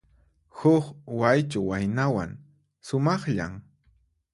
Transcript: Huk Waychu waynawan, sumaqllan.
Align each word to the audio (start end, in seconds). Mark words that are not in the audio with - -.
Huk 0.57 0.85
Waychu 1.19 1.61
waynawan, 1.69 2.31
sumaqllan. 2.89 3.53